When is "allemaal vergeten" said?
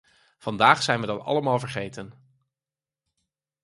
1.21-2.13